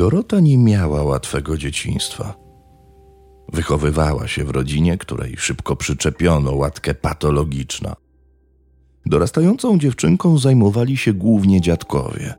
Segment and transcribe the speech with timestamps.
[0.00, 2.34] Dorota nie miała łatwego dzieciństwa.
[3.52, 7.96] Wychowywała się w rodzinie, której szybko przyczepiono łatkę patologiczna.
[9.06, 12.34] Dorastającą dziewczynką zajmowali się głównie dziadkowie.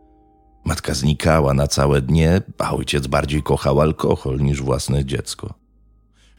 [0.65, 5.53] Matka znikała na całe dnie, a ojciec bardziej kochał alkohol niż własne dziecko.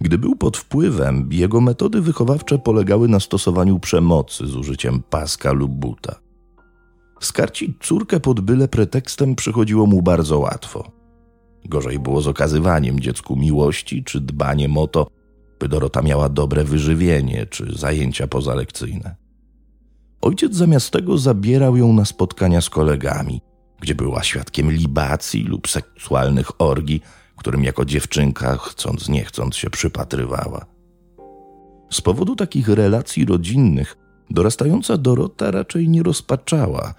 [0.01, 5.73] Gdy był pod wpływem, jego metody wychowawcze polegały na stosowaniu przemocy z użyciem paska lub
[5.73, 6.15] buta.
[7.21, 11.02] Skarcić córkę pod byle pretekstem przychodziło mu bardzo łatwo.
[11.65, 15.07] Gorzej było z okazywaniem dziecku miłości czy dbaniem o to,
[15.61, 19.17] by Dorota miała dobre wyżywienie czy zajęcia pozalekcyjne.
[20.21, 23.41] Ojciec zamiast tego zabierał ją na spotkania z kolegami,
[23.81, 27.03] gdzie była świadkiem libacji lub seksualnych orgii,
[27.43, 30.67] którym jako dziewczynka, chcąc nie chcąc, się przypatrywała.
[31.91, 33.97] Z powodu takich relacji rodzinnych
[34.31, 36.95] dorastająca Dorota raczej nie rozpaczała,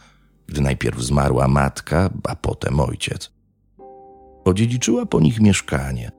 [0.47, 3.32] gdy najpierw zmarła matka, a potem ojciec.
[4.45, 6.11] Odziedziczyła po nich mieszkanie.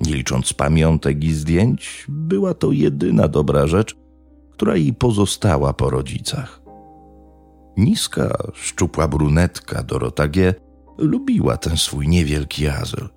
[0.00, 3.96] Nie licząc pamiątek i zdjęć, była to jedyna dobra rzecz,
[4.50, 6.62] która jej pozostała po rodzicach.
[7.76, 10.54] Niska, szczupła brunetka Dorota G.
[10.98, 13.08] lubiła ten swój niewielki azyl.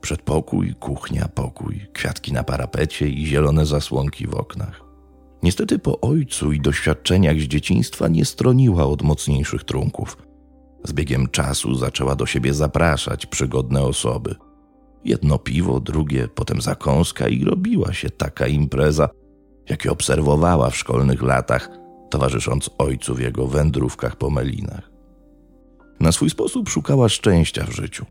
[0.00, 4.84] Przedpokój, kuchnia, pokój, kwiatki na parapecie i zielone zasłonki w oknach.
[5.42, 10.16] Niestety po ojcu i doświadczeniach z dzieciństwa nie stroniła od mocniejszych trunków.
[10.84, 14.34] Z biegiem czasu zaczęła do siebie zapraszać przygodne osoby.
[15.04, 19.08] Jedno piwo, drugie, potem zakąska i robiła się taka impreza,
[19.68, 21.70] jakie obserwowała w szkolnych latach,
[22.10, 24.90] towarzysząc ojcu w jego wędrówkach po melinach.
[26.00, 28.06] Na swój sposób szukała szczęścia w życiu.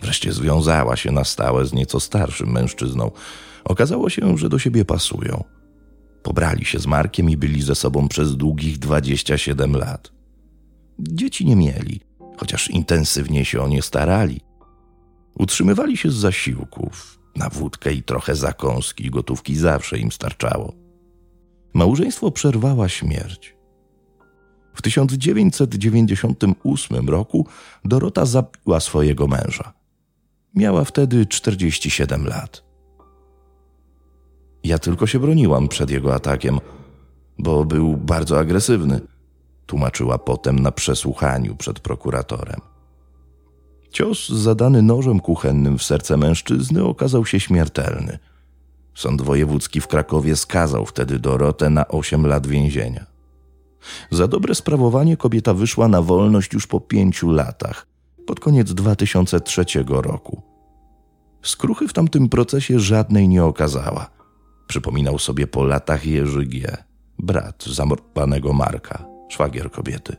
[0.00, 3.10] Wreszcie związała się na stałe z nieco starszym mężczyzną.
[3.64, 5.44] Okazało się, że do siebie pasują.
[6.22, 10.12] Pobrali się z Markiem i byli ze sobą przez długich 27 lat.
[10.98, 12.00] Dzieci nie mieli,
[12.36, 14.40] chociaż intensywnie się o nie starali.
[15.38, 17.18] Utrzymywali się z zasiłków.
[17.36, 20.72] Na wódkę i trochę zakąski gotówki zawsze im starczało.
[21.74, 23.56] Małżeństwo przerwała śmierć.
[24.74, 27.46] W 1998 roku
[27.84, 29.72] Dorota zabiła swojego męża.
[30.54, 32.64] Miała wtedy 47 lat.
[34.64, 36.58] Ja tylko się broniłam przed jego atakiem,
[37.38, 39.00] bo był bardzo agresywny,
[39.66, 42.60] tłumaczyła potem na przesłuchaniu przed prokuratorem.
[43.90, 48.18] Cios zadany nożem kuchennym w serce mężczyzny okazał się śmiertelny.
[48.94, 53.06] Sąd wojewódzki w Krakowie skazał wtedy Dorotę na 8 lat więzienia.
[54.10, 57.86] Za dobre sprawowanie kobieta wyszła na wolność już po pięciu latach,
[58.26, 60.42] pod koniec 2003 roku.
[61.42, 64.10] Skruchy w tamtym procesie żadnej nie okazała.
[64.66, 66.76] Przypominał sobie po latach Jerzy G.,
[67.18, 70.16] brat zamordowanego Marka, szwagier kobiety.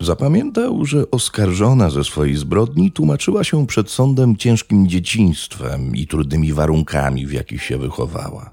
[0.00, 7.26] Zapamiętał, że oskarżona ze swojej zbrodni tłumaczyła się przed sądem ciężkim dzieciństwem i trudnymi warunkami,
[7.26, 8.50] w jakich się wychowała.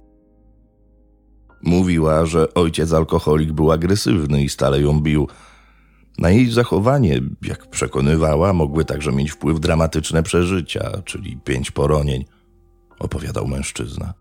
[1.64, 5.28] Mówiła, że ojciec alkoholik był agresywny i stale ją bił.
[6.18, 12.26] Na jej zachowanie, jak przekonywała, mogły także mieć wpływ dramatyczne przeżycia, czyli pięć poronień,
[13.00, 14.14] opowiadał mężczyzna.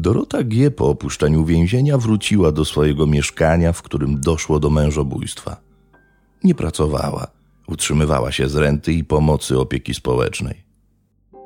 [0.00, 0.70] Dorota G.
[0.70, 5.56] po opuszczeniu więzienia wróciła do swojego mieszkania, w którym doszło do mężobójstwa.
[6.44, 7.26] Nie pracowała,
[7.68, 10.62] utrzymywała się z renty i pomocy opieki społecznej.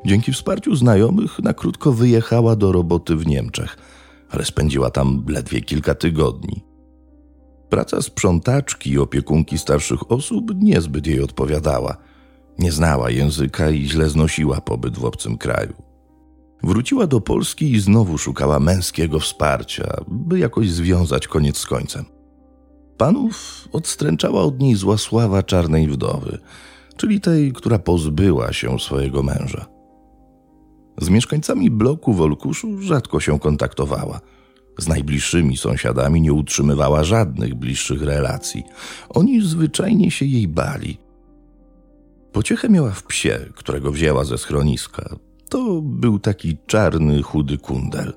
[0.06, 3.76] Dzięki wsparciu znajomych na krótko wyjechała do roboty w Niemczech,
[4.30, 6.64] ale spędziła tam ledwie kilka tygodni.
[7.68, 11.96] Praca sprzątaczki i opiekunki starszych osób niezbyt jej odpowiadała.
[12.58, 15.91] Nie znała języka i źle znosiła pobyt w obcym kraju.
[16.62, 22.04] Wróciła do Polski i znowu szukała męskiego wsparcia, by jakoś związać koniec z końcem.
[22.96, 26.38] Panów odstręczała od niej zła sława czarnej wdowy,
[26.96, 29.66] czyli tej, która pozbyła się swojego męża.
[31.00, 34.20] Z mieszkańcami bloku w Olkuszu rzadko się kontaktowała.
[34.78, 38.64] Z najbliższymi sąsiadami nie utrzymywała żadnych bliższych relacji.
[39.08, 40.98] Oni zwyczajnie się jej bali.
[42.32, 45.16] Pociechę miała w psie, którego wzięła ze schroniska.
[45.52, 48.12] To był taki czarny, chudy kundel.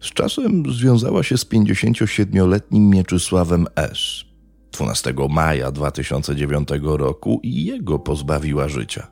[0.00, 4.24] Z czasem związała się z 57-letnim Mieczysławem S.
[4.72, 9.06] 12 maja 2009 roku i jego pozbawiła życia.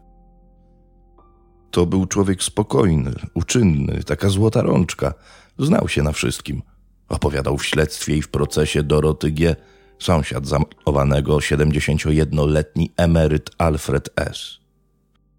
[1.71, 5.15] To był człowiek spokojny, uczynny, taka złota rączka.
[5.59, 6.63] Znał się na wszystkim.
[7.09, 9.57] Opowiadał w śledztwie i w procesie Doroty G.,
[9.99, 14.62] sąsiad zamordowanego 71-letni emeryt Alfred S.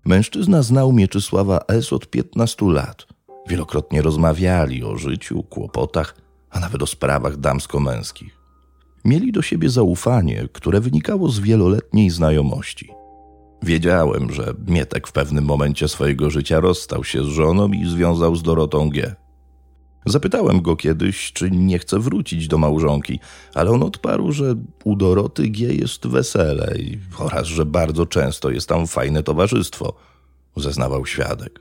[0.06, 1.94] Mężczyzna znał Mieczysława S.
[1.94, 3.08] od 15 lat.
[3.48, 6.16] Wielokrotnie rozmawiali o życiu, kłopotach,
[6.50, 8.40] a nawet o sprawach damsko-męskich.
[9.06, 12.90] Mieli do siebie zaufanie, które wynikało z wieloletniej znajomości.
[13.62, 18.44] Wiedziałem, że Mietek w pewnym momencie swojego życia rozstał się z żoną i związał z
[18.44, 19.16] Dorotą G.
[20.06, 23.20] Zapytałem go kiedyś, czy nie chce wrócić do małżonki,
[23.54, 26.76] ale on odparł, że u Doroty G jest wesele
[27.20, 29.94] oraz że bardzo często jest tam fajne towarzystwo,
[30.56, 31.60] zeznawał świadek.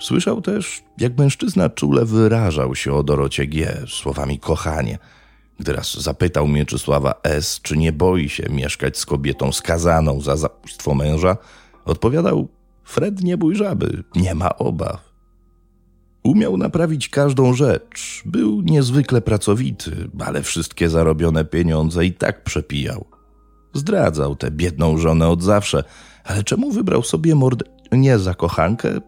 [0.00, 4.98] Słyszał też, jak mężczyzna czule wyrażał się o Dorocie G słowami kochanie.
[5.58, 10.94] Gdy raz zapytał Mieczysława S., czy nie boi się mieszkać z kobietą skazaną za zabójstwo
[10.94, 11.36] męża,
[11.84, 12.48] odpowiadał:
[12.84, 15.07] Fred, nie bój żaby, nie ma obaw.
[16.22, 23.04] Umiał naprawić każdą rzecz, był niezwykle pracowity, ale wszystkie zarobione pieniądze i tak przepijał.
[23.74, 25.84] Zdradzał tę biedną żonę od zawsze,
[26.24, 29.00] ale czemu wybrał sobie mordę nie za kochankę,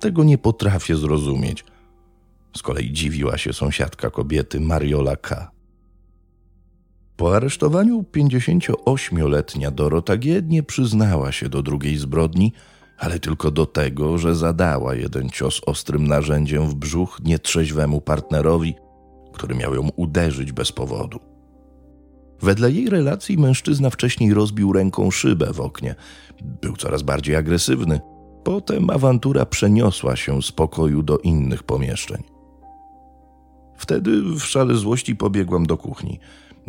[0.00, 1.64] tego nie potrafię zrozumieć.
[2.56, 5.50] Z kolei dziwiła się sąsiadka kobiety Mariola K.
[7.16, 10.42] Po aresztowaniu 58-letnia Dorota G.
[10.42, 12.52] nie przyznała się do drugiej zbrodni,
[12.98, 18.74] ale tylko do tego, że zadała jeden cios ostrym narzędziem w brzuch nietrzeźwemu partnerowi,
[19.32, 21.20] który miał ją uderzyć bez powodu.
[22.42, 25.94] Wedle jej relacji mężczyzna wcześniej rozbił ręką szybę w oknie.
[26.42, 28.00] Był coraz bardziej agresywny.
[28.44, 32.22] Potem awantura przeniosła się z pokoju do innych pomieszczeń.
[33.76, 36.18] Wtedy w szale złości pobiegłam do kuchni.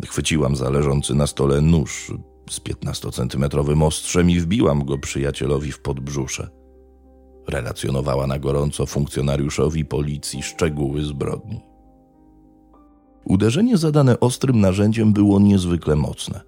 [0.06, 2.12] Chwyciłam za leżący na stole nóż
[2.50, 6.48] z 15-centymetrowym ostrzem i wbiłam go przyjacielowi w podbrzusze.
[7.48, 11.60] Relacjonowała na gorąco funkcjonariuszowi policji szczegóły zbrodni.
[13.24, 16.40] Uderzenie zadane ostrym narzędziem było niezwykle mocne.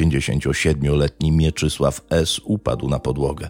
[0.00, 2.40] 57-letni Mieczysław S.
[2.44, 3.48] upadł na podłogę.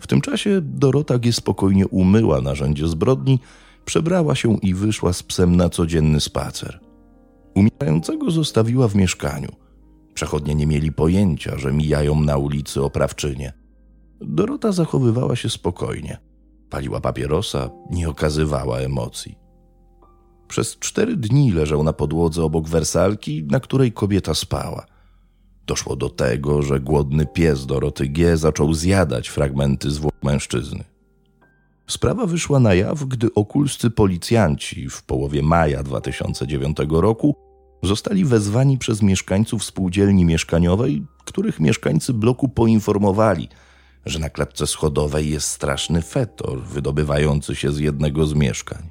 [0.00, 1.32] W tym czasie Dorota G.
[1.32, 3.40] spokojnie umyła narzędzie zbrodni,
[3.84, 6.80] przebrała się i wyszła z psem na codzienny spacer.
[7.54, 9.65] Umierającego zostawiła w mieszkaniu.
[10.16, 13.52] Przechodnie nie mieli pojęcia, że mijają na ulicy oprawczynie.
[14.20, 16.18] Dorota zachowywała się spokojnie.
[16.70, 19.38] Paliła papierosa, nie okazywała emocji.
[20.48, 24.86] Przez cztery dni leżał na podłodze obok wersalki, na której kobieta spała.
[25.66, 30.84] Doszło do tego, że głodny pies Doroty G zaczął zjadać fragmenty zwłok mężczyzny.
[31.86, 37.45] Sprawa wyszła na jaw, gdy okulscy policjanci w połowie maja 2009 roku
[37.86, 43.48] zostali wezwani przez mieszkańców spółdzielni mieszkaniowej, których mieszkańcy bloku poinformowali,
[44.06, 48.90] że na klatce schodowej jest straszny fetor wydobywający się z jednego z mieszkań.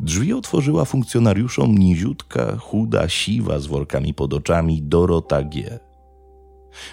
[0.00, 5.78] Drzwi otworzyła funkcjonariuszom niziutka, chuda, siwa z workami pod oczami Dorota G.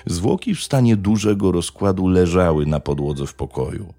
[0.06, 3.94] Zwłoki w stanie dużego rozkładu leżały na podłodze w pokoju.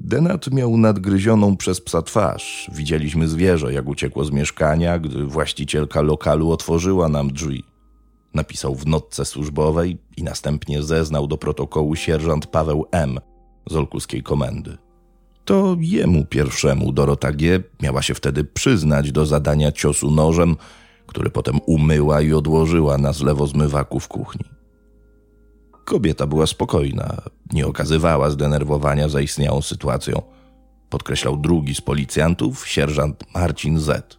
[0.00, 2.70] Denat miał nadgryzioną przez psa twarz.
[2.74, 7.64] Widzieliśmy zwierzę, jak uciekło z mieszkania, gdy właścicielka lokalu otworzyła nam drzwi.
[8.34, 13.18] Napisał w notce służbowej i następnie zeznał do protokołu sierżant Paweł M.
[13.70, 14.78] z Olkuskiej Komendy.
[15.44, 17.62] To jemu pierwszemu Dorota G.
[17.82, 20.56] miała się wtedy przyznać do zadania ciosu nożem,
[21.06, 24.44] który potem umyła i odłożyła na zlewozmywaku w kuchni.
[25.84, 30.22] Kobieta była spokojna, nie okazywała zdenerwowania zaistniałą sytuacją,
[30.90, 34.18] podkreślał drugi z policjantów, sierżant Marcin Z.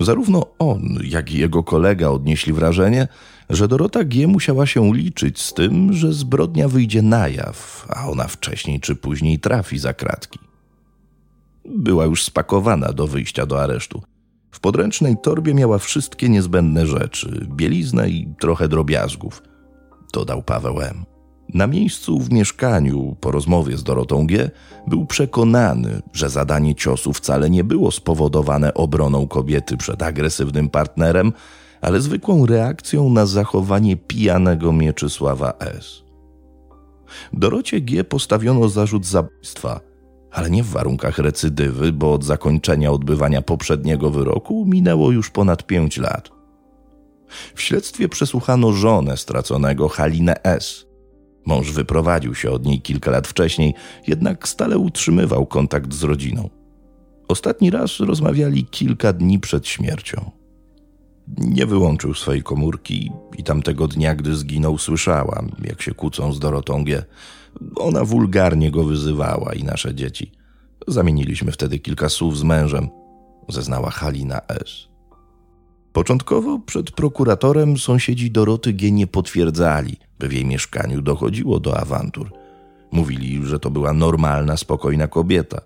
[0.00, 3.08] Zarówno on, jak i jego kolega odnieśli wrażenie,
[3.50, 4.26] że Dorota G.
[4.26, 9.38] musiała się liczyć z tym, że zbrodnia wyjdzie na jaw, a ona wcześniej czy później
[9.38, 10.38] trafi za kratki.
[11.64, 14.02] Była już spakowana do wyjścia do aresztu.
[14.50, 19.42] W podręcznej torbie miała wszystkie niezbędne rzeczy, bieliznę i trochę drobiazgów–
[20.12, 21.15] dodał Paweł M.
[21.54, 24.50] Na miejscu w mieszkaniu, po rozmowie z Dorotą G.,
[24.86, 31.32] był przekonany, że zadanie ciosu wcale nie było spowodowane obroną kobiety przed agresywnym partnerem,
[31.80, 36.02] ale zwykłą reakcją na zachowanie pijanego Mieczysława S.
[37.32, 38.04] Dorocie G.
[38.04, 39.80] postawiono zarzut zabójstwa,
[40.30, 45.96] ale nie w warunkach recydywy, bo od zakończenia odbywania poprzedniego wyroku minęło już ponad pięć
[45.98, 46.30] lat.
[47.54, 50.85] W śledztwie przesłuchano żonę straconego Halinę S.
[51.46, 53.74] Mąż wyprowadził się od niej kilka lat wcześniej,
[54.06, 56.50] jednak stale utrzymywał kontakt z rodziną.
[57.28, 60.30] Ostatni raz rozmawiali kilka dni przed śmiercią.
[61.38, 66.84] Nie wyłączył swojej komórki i tamtego dnia, gdy zginął, słyszałam, jak się kłócą z Dorotą
[66.84, 67.04] G.
[67.76, 70.32] Ona wulgarnie go wyzywała i nasze dzieci.
[70.88, 72.88] Zamieniliśmy wtedy kilka słów z mężem,
[73.48, 74.95] zeznała Halina S.
[75.96, 78.92] Początkowo przed prokuratorem sąsiedzi Doroty G.
[78.92, 82.32] nie potwierdzali, by w jej mieszkaniu dochodziło do awantur.
[82.90, 85.60] Mówili, że to była normalna, spokojna kobieta.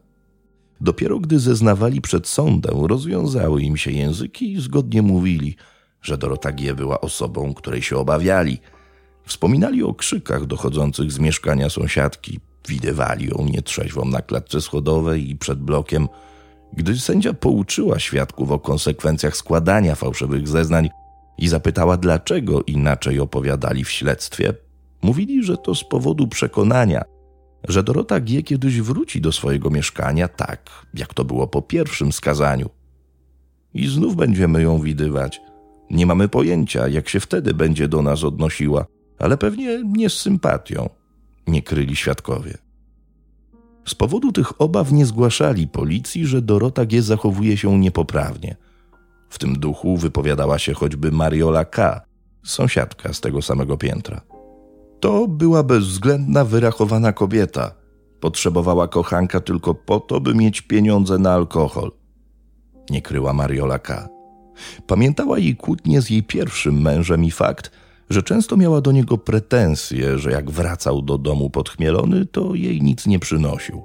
[0.81, 5.57] Dopiero gdy zeznawali przed sądem, rozwiązały im się języki i zgodnie mówili,
[6.03, 6.75] że Dorota G.
[6.75, 8.59] była osobą, której się obawiali.
[9.25, 15.59] Wspominali o krzykach dochodzących z mieszkania sąsiadki, widywali ją nietrzeźwą na klatce schodowej i przed
[15.59, 16.09] blokiem.
[16.73, 20.89] Gdy sędzia pouczyła świadków o konsekwencjach składania fałszywych zeznań
[21.39, 24.55] i zapytała, dlaczego inaczej opowiadali w śledztwie,
[25.03, 27.03] mówili, że to z powodu przekonania,
[27.69, 28.43] że Dorota G.
[28.43, 32.71] kiedyś wróci do swojego mieszkania tak, jak to było po pierwszym skazaniu.
[33.75, 35.41] I znów będziemy ją widywać.
[35.91, 38.87] Nie mamy pojęcia, jak się wtedy będzie do nas odnosiła,
[39.19, 40.89] ale pewnie nie z sympatią,
[41.47, 42.59] nie kryli świadkowie.
[43.87, 47.03] Z powodu tych obaw nie zgłaszali policji, że Dorota G.
[47.03, 48.57] zachowuje się niepoprawnie.
[49.29, 52.01] W tym duchu wypowiadała się choćby Mariola K.,
[52.45, 54.21] sąsiadka z tego samego piętra.
[55.01, 57.75] To była bezwzględna, wyrachowana kobieta.
[58.21, 61.93] Potrzebowała kochanka tylko po to, by mieć pieniądze na alkohol.
[62.91, 64.09] Nie kryła Mariola K.
[64.87, 67.71] Pamiętała jej kłótnie z jej pierwszym mężem i fakt,
[68.11, 73.07] że często miała do niego pretensje, że jak wracał do domu podchmielony, to jej nic
[73.07, 73.85] nie przynosił.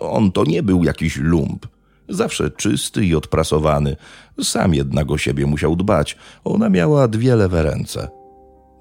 [0.00, 1.66] On to nie był jakiś lump.
[2.08, 3.96] Zawsze czysty i odprasowany.
[4.42, 6.16] Sam jednak o siebie musiał dbać.
[6.44, 8.08] Ona miała dwie lewe ręce–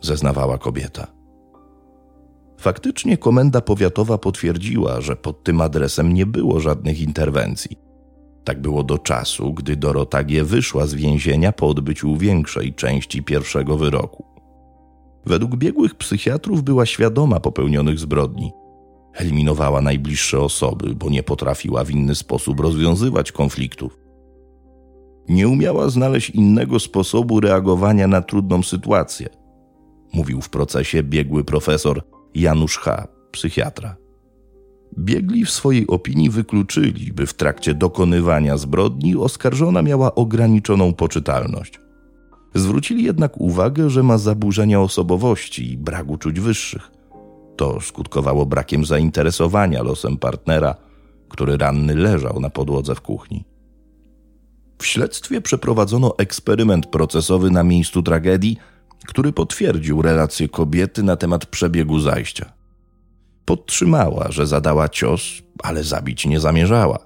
[0.01, 1.07] zeznawała kobieta.
[2.59, 7.90] Faktycznie komenda powiatowa potwierdziła, że pod tym adresem nie było żadnych interwencji.
[8.43, 10.43] Tak było do czasu, gdy Dorota G.
[10.43, 14.25] wyszła z więzienia po odbyciu większej części pierwszego wyroku.
[15.25, 18.51] Według biegłych psychiatrów była świadoma popełnionych zbrodni.
[19.13, 23.97] Eliminowała najbliższe osoby, bo nie potrafiła w inny sposób rozwiązywać konfliktów.
[25.29, 29.29] Nie umiała znaleźć innego sposobu reagowania na trudną sytuację–
[30.13, 32.03] mówił w procesie biegły profesor
[32.35, 33.95] Janusz H., psychiatra.
[34.99, 41.79] Biegli w swojej opinii wykluczyli, by w trakcie dokonywania zbrodni oskarżona miała ograniczoną poczytalność.
[42.55, 46.91] Zwrócili jednak uwagę, że ma zaburzenia osobowości i brak uczuć wyższych.
[47.57, 50.75] To skutkowało brakiem zainteresowania losem partnera,
[51.29, 53.45] który ranny leżał na podłodze w kuchni.
[54.77, 58.57] W śledztwie przeprowadzono eksperyment procesowy na miejscu tragedii
[59.07, 62.53] który potwierdził relację kobiety na temat przebiegu zajścia.
[63.45, 65.21] Podtrzymała, że zadała cios,
[65.63, 66.99] ale zabić nie zamierzała.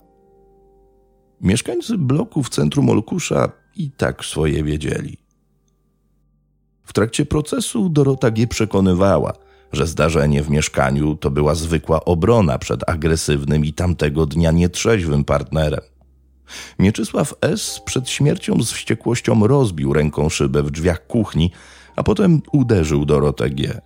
[1.41, 5.17] Mieszkańcy bloku w centrum Olkusza i tak swoje wiedzieli.
[6.83, 8.47] W trakcie procesu Dorota G.
[8.47, 9.33] przekonywała,
[9.71, 15.81] że zdarzenie w mieszkaniu to była zwykła obrona przed agresywnym i tamtego dnia nietrzeźwym partnerem.
[16.79, 17.81] Mieczysław S.
[17.85, 21.51] przed śmiercią z wściekłością rozbił ręką szybę w drzwiach kuchni,
[21.95, 23.81] a potem uderzył Dorotę G.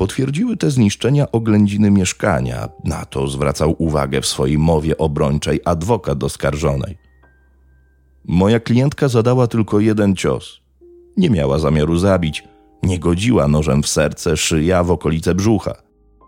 [0.00, 2.68] Potwierdziły te zniszczenia oględziny mieszkania.
[2.84, 6.98] Na to zwracał uwagę w swojej mowie obrończej adwokat oskarżonej.
[8.24, 10.60] Moja klientka zadała tylko jeden cios.
[11.16, 12.44] Nie miała zamiaru zabić,
[12.82, 15.74] nie godziła nożem w serce, szyja, w okolice brzucha.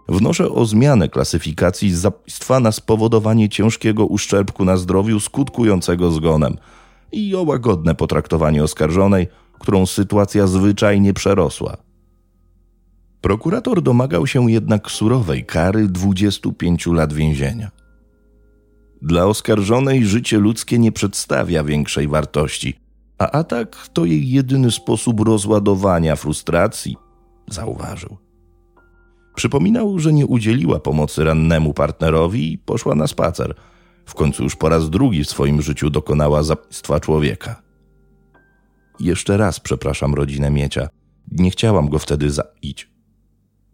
[0.09, 6.57] Wnoszę o zmianę klasyfikacji zabójstwa na spowodowanie ciężkiego uszczerbku na zdrowiu skutkującego zgonem
[7.13, 9.27] i o łagodne potraktowanie oskarżonej–
[9.63, 11.77] którą sytuacja zwyczajnie przerosła.
[13.23, 17.71] Prokurator domagał się jednak surowej kary 25 lat więzienia.
[19.03, 22.81] Dla oskarżonej życie ludzkie nie przedstawia większej wartości,
[23.19, 26.97] a atak to jej jedyny sposób rozładowania frustracji,
[27.49, 28.17] zauważył.
[29.35, 33.55] Przypominał, że nie udzieliła pomocy rannemu partnerowi i poszła na spacer.
[34.07, 37.63] W końcu już po raz drugi w swoim życiu dokonała zabójstwa człowieka.
[39.01, 40.89] Jeszcze raz przepraszam rodzinę Miecia.
[41.31, 42.92] Nie chciałam go wtedy zabić.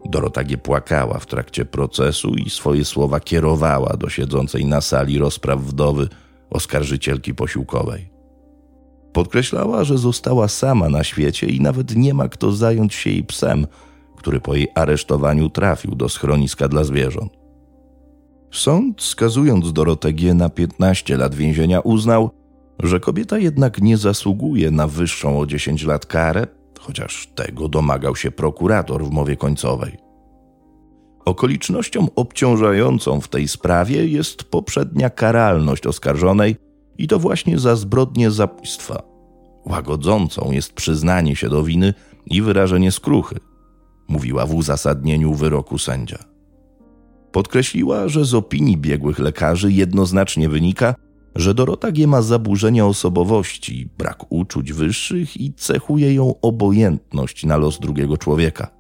[0.09, 6.09] Dorota płakała w trakcie procesu i swoje słowa kierowała do siedzącej na sali rozpraw wdowy
[6.51, 8.11] oskarżycielki posiłkowej.
[9.13, 13.67] Podkreślała, że została sama na świecie i nawet nie ma kto zająć się jej psem,
[14.17, 17.33] który po jej aresztowaniu trafił do schroniska dla zwierząt.
[18.53, 20.35] Sąd, skazując Dorotę G.
[20.35, 22.31] na 15 lat więzienia, uznał,
[22.83, 26.47] że kobieta jednak nie zasługuje na wyższą o 10 lat karę,
[26.79, 29.99] chociaż tego domagał się prokurator w mowie końcowej.
[31.25, 36.57] Okolicznością obciążającą w tej sprawie jest poprzednia karalność oskarżonej
[36.99, 39.03] i to właśnie za zbrodnie zabójstwa.
[39.67, 41.95] Łagodzącą jest przyznanie się do winy
[42.27, 43.37] i wyrażenie skruchy,
[44.09, 46.19] mówiła w uzasadnieniu wyroku sędzia.
[47.33, 50.95] Podkreśliła, że z opinii biegłych lekarzy jednoznacznie wynika,
[51.39, 52.07] że Dorota G.
[52.07, 58.71] ma zaburzenia osobowości, brak uczuć wyższych i cechuje ją obojętność na los drugiego człowieka.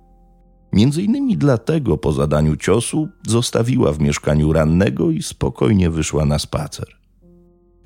[0.73, 6.87] Między innymi dlatego po zadaniu ciosu zostawiła w mieszkaniu rannego i spokojnie wyszła na spacer.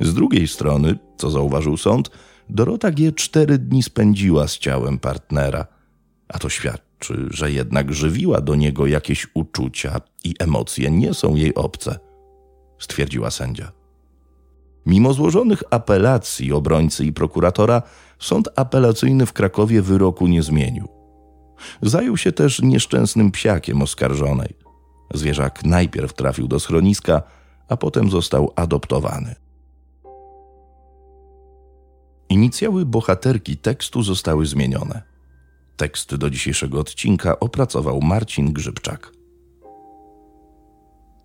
[0.00, 2.10] Z drugiej strony, co zauważył sąd,
[2.50, 3.12] Dorota G.
[3.12, 5.66] cztery dni spędziła z ciałem partnera,
[6.28, 11.54] A to świadczy, że jednak żywiła do niego jakieś uczucia i emocje nie są jej
[11.54, 11.98] obce,
[12.78, 13.81] stwierdziła sędzia.
[14.86, 17.82] Mimo złożonych apelacji obrońcy i prokuratora,
[18.18, 20.88] sąd apelacyjny w Krakowie wyroku nie zmienił.
[21.82, 24.56] Zajął się też nieszczęsnym psiakiem oskarżonej.
[25.14, 27.22] Zwierzak najpierw trafił do schroniska,
[27.68, 29.34] a potem został adoptowany.
[32.28, 35.02] Inicjały bohaterki tekstu zostały zmienione.
[35.76, 39.12] Tekst do dzisiejszego odcinka opracował Marcin Grzybczak.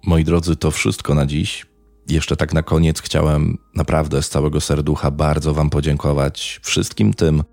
[0.06, 1.66] Moi drodzy, to wszystko na dziś.
[2.10, 7.44] Jeszcze tak na koniec chciałem naprawdę z całego serducha bardzo Wam podziękować wszystkim tym,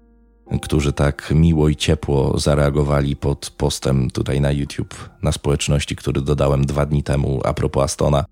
[0.63, 6.67] którzy tak miło i ciepło zareagowali pod postem tutaj na YouTube, na społeczności, który dodałem
[6.67, 8.25] dwa dni temu a propos Astona.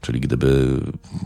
[0.00, 0.80] Czyli gdyby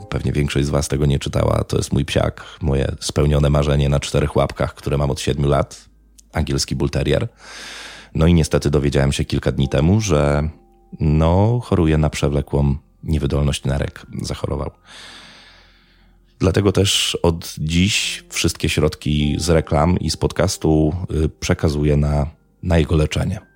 [0.08, 4.00] pewnie większość z Was tego nie czytała, to jest mój psiak, moje spełnione marzenie na
[4.00, 5.88] czterech łapkach, które mam od siedmiu lat,
[6.32, 7.28] angielski bull terrier.
[8.14, 10.48] No i niestety dowiedziałem się kilka dni temu, że
[11.00, 14.06] no, choruje na przewlekłą niewydolność nerek.
[14.22, 14.70] Zachorował.
[16.38, 22.26] Dlatego też od dziś wszystkie środki z reklam i z podcastu y, przekazuję na,
[22.62, 23.47] na jego leczenie.